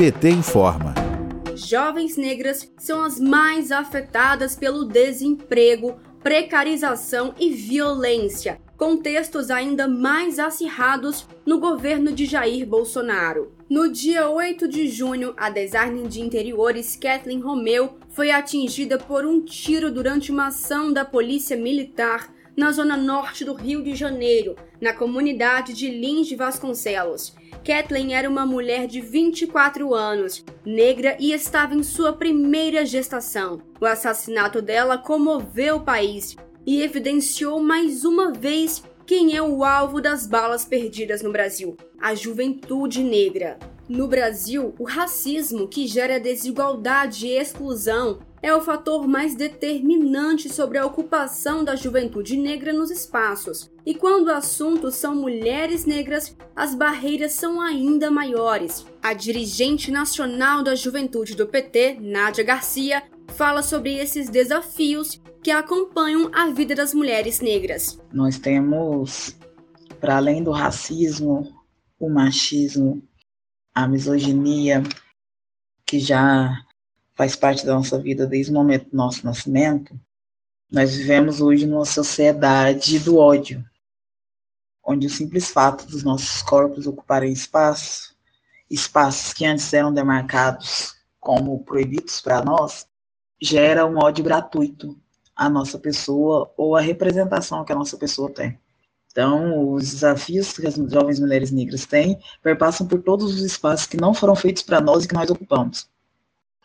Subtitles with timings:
[0.00, 0.94] PT informa.
[1.54, 11.26] Jovens negras são as mais afetadas pelo desemprego, precarização e violência, contextos ainda mais acirrados
[11.44, 13.52] no governo de Jair Bolsonaro.
[13.68, 19.44] No dia 8 de junho, a designer de interiores Kathleen Romeu foi atingida por um
[19.44, 24.94] tiro durante uma ação da Polícia Militar na zona norte do Rio de Janeiro, na
[24.94, 27.34] comunidade de Lins de Vasconcelos.
[27.64, 33.60] Kathleen era uma mulher de 24 anos, negra e estava em sua primeira gestação.
[33.80, 40.00] O assassinato dela comoveu o país e evidenciou mais uma vez quem é o alvo
[40.00, 43.58] das balas perdidas no Brasil: a juventude negra.
[43.88, 50.78] No Brasil, o racismo, que gera desigualdade e exclusão, é o fator mais determinante sobre
[50.78, 53.70] a ocupação da juventude negra nos espaços.
[53.84, 58.86] E quando o assunto são mulheres negras, as barreiras são ainda maiores.
[59.02, 66.30] A dirigente nacional da juventude do PT, Nádia Garcia, fala sobre esses desafios que acompanham
[66.34, 67.98] a vida das mulheres negras.
[68.12, 69.36] Nós temos,
[70.00, 71.48] para além do racismo,
[71.98, 73.02] o machismo,
[73.74, 74.82] a misoginia,
[75.86, 76.64] que já
[77.20, 79.94] faz parte da nossa vida desde o momento do nosso nascimento,
[80.72, 83.62] nós vivemos hoje numa sociedade do ódio,
[84.82, 88.16] onde o simples fato dos nossos corpos ocuparem espaço,
[88.70, 92.86] espaços que antes eram demarcados como proibidos para nós,
[93.38, 94.98] gera um ódio gratuito
[95.36, 98.58] à nossa pessoa ou à representação que a nossa pessoa tem.
[99.10, 103.98] Então, os desafios que as jovens mulheres negras têm perpassam por todos os espaços que
[103.98, 105.86] não foram feitos para nós e que nós ocupamos.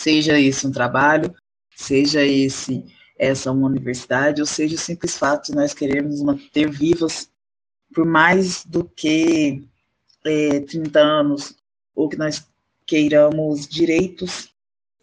[0.00, 1.34] Seja esse um trabalho,
[1.76, 2.86] seja esse
[3.18, 7.30] essa uma universidade, ou seja o simples fato de nós queremos manter vivas
[7.94, 9.62] por mais do que
[10.24, 11.54] é, 30 anos,
[11.94, 12.48] ou que nós
[12.86, 14.54] queiramos direitos,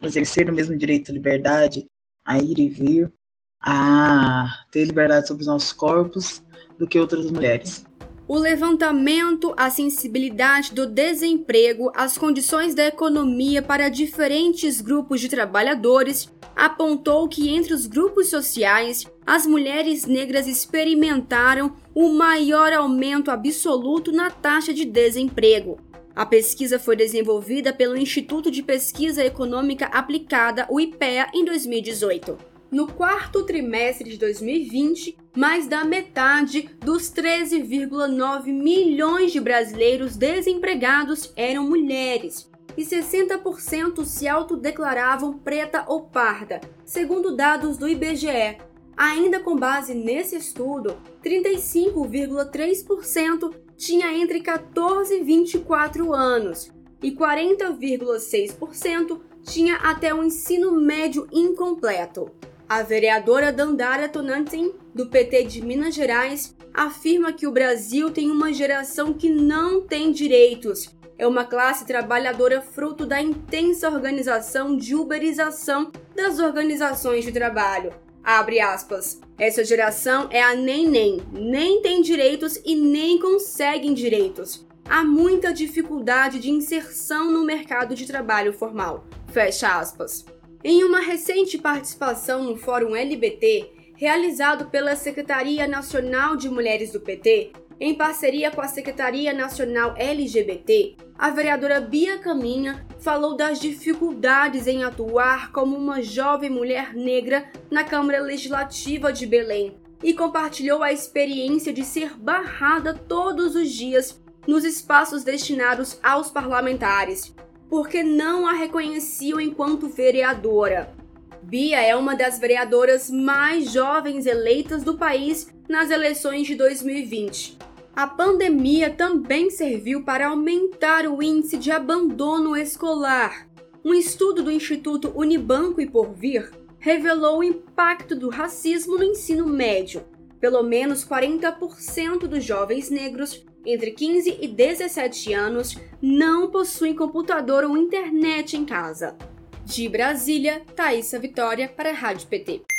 [0.00, 1.86] exercer o mesmo direito à liberdade,
[2.24, 3.12] a ir e vir,
[3.60, 6.42] a ter liberdade sobre os nossos corpos,
[6.78, 7.84] do que outras mulheres.
[8.28, 16.28] O levantamento, a sensibilidade do desemprego, as condições da economia para diferentes grupos de trabalhadores
[16.56, 24.28] apontou que entre os grupos sociais, as mulheres negras experimentaram o maior aumento absoluto na
[24.28, 25.78] taxa de desemprego.
[26.12, 32.55] A pesquisa foi desenvolvida pelo Instituto de Pesquisa Econômica Aplicada, o IPEA, em 2018.
[32.70, 41.62] No quarto trimestre de 2020, mais da metade dos 13,9 milhões de brasileiros desempregados eram
[41.64, 48.58] mulheres e 60% se autodeclaravam preta ou parda, segundo dados do IBGE.
[48.96, 56.72] Ainda com base nesse estudo, 35,3% tinha entre 14 e 24 anos
[57.02, 62.28] e 40,6% tinha até o ensino médio incompleto.
[62.68, 68.52] A vereadora Dandara Tonantzin, do PT de Minas Gerais, afirma que o Brasil tem uma
[68.52, 70.92] geração que não tem direitos.
[71.16, 77.92] É uma classe trabalhadora fruto da intensa organização de uberização das organizações de trabalho.
[78.22, 79.20] Abre aspas.
[79.38, 84.66] Essa geração é a nem nem, nem tem direitos e nem conseguem direitos.
[84.88, 89.04] Há muita dificuldade de inserção no mercado de trabalho formal.
[89.28, 90.24] Fecha aspas.
[90.68, 97.52] Em uma recente participação no Fórum LBT, realizado pela Secretaria Nacional de Mulheres do PT,
[97.78, 104.82] em parceria com a Secretaria Nacional LGBT, a vereadora Bia Caminha falou das dificuldades em
[104.82, 111.72] atuar como uma jovem mulher negra na Câmara Legislativa de Belém e compartilhou a experiência
[111.72, 117.32] de ser barrada todos os dias nos espaços destinados aos parlamentares,
[117.68, 120.94] porque não a reconheciam enquanto vereadora.
[121.42, 127.58] Bia é uma das vereadoras mais jovens eleitas do país nas eleições de 2020.
[127.94, 133.48] A pandemia também serviu para aumentar o índice de abandono escolar.
[133.84, 140.04] Um estudo do Instituto Unibanco e Porvir revelou o impacto do racismo no ensino médio.
[140.40, 147.76] Pelo menos 40% dos jovens negros entre 15 e 17 anos não possuem computador ou
[147.76, 149.16] internet em casa.
[149.64, 152.75] De Brasília, Thaisa Vitória para a Rádio PT.